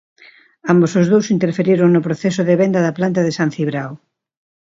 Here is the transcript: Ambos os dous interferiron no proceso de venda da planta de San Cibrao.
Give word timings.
Ambos 0.73 0.91
os 0.99 1.07
dous 1.11 1.27
interferiron 1.35 1.89
no 1.91 2.05
proceso 2.07 2.41
de 2.45 2.55
venda 2.61 2.79
da 2.85 2.95
planta 2.97 3.21
de 3.23 3.35
San 3.37 3.49
Cibrao. 3.55 3.91